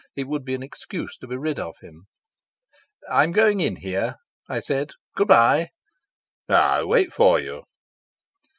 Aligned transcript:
It 0.15 0.27
would 0.27 0.43
be 0.43 0.55
an 0.55 0.63
excuse 0.63 1.15
to 1.17 1.27
be 1.27 1.37
rid 1.37 1.59
of 1.59 1.77
him. 1.79 2.07
"I'm 3.07 3.31
going 3.31 3.59
in 3.59 3.75
here," 3.75 4.15
I 4.49 4.59
said. 4.59 4.93
"Good 5.15 5.27
bye." 5.27 5.69
"I'll 6.49 6.87
wait 6.87 7.13
for 7.13 7.39
you." 7.39 7.65